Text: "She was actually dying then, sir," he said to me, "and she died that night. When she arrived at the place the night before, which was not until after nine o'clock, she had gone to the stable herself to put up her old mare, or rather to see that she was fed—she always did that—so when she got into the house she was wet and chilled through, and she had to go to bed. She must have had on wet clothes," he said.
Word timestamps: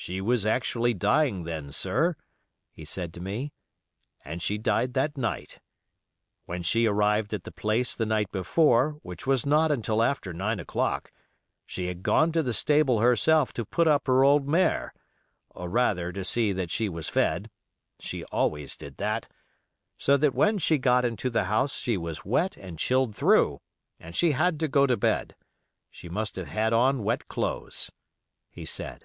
"She 0.00 0.20
was 0.20 0.46
actually 0.46 0.94
dying 0.94 1.42
then, 1.42 1.72
sir," 1.72 2.14
he 2.70 2.84
said 2.84 3.12
to 3.14 3.20
me, 3.20 3.52
"and 4.24 4.40
she 4.40 4.56
died 4.56 4.94
that 4.94 5.18
night. 5.18 5.58
When 6.46 6.62
she 6.62 6.86
arrived 6.86 7.34
at 7.34 7.42
the 7.42 7.50
place 7.50 7.96
the 7.96 8.06
night 8.06 8.30
before, 8.30 9.00
which 9.02 9.26
was 9.26 9.44
not 9.44 9.72
until 9.72 10.00
after 10.00 10.32
nine 10.32 10.60
o'clock, 10.60 11.10
she 11.66 11.88
had 11.88 12.04
gone 12.04 12.30
to 12.30 12.44
the 12.44 12.54
stable 12.54 13.00
herself 13.00 13.52
to 13.54 13.64
put 13.64 13.88
up 13.88 14.06
her 14.06 14.22
old 14.22 14.48
mare, 14.48 14.94
or 15.50 15.68
rather 15.68 16.12
to 16.12 16.22
see 16.24 16.52
that 16.52 16.70
she 16.70 16.88
was 16.88 17.08
fed—she 17.08 18.22
always 18.26 18.76
did 18.76 18.98
that—so 18.98 20.16
when 20.30 20.58
she 20.58 20.78
got 20.78 21.04
into 21.04 21.28
the 21.28 21.46
house 21.46 21.76
she 21.80 21.96
was 21.96 22.24
wet 22.24 22.56
and 22.56 22.78
chilled 22.78 23.16
through, 23.16 23.60
and 23.98 24.14
she 24.14 24.30
had 24.30 24.60
to 24.60 24.68
go 24.68 24.86
to 24.86 24.96
bed. 24.96 25.34
She 25.90 26.08
must 26.08 26.36
have 26.36 26.48
had 26.48 26.72
on 26.72 27.02
wet 27.02 27.26
clothes," 27.26 27.90
he 28.48 28.64
said. 28.64 29.04